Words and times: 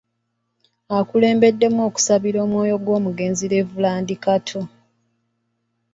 Akulembeddemu 0.97 1.79
okusabira 1.89 2.39
omwoyo 2.45 2.75
gw'omugenzi 2.83 3.43
ye 3.45 3.49
Reverand 3.53 4.07
Kato 4.23 4.61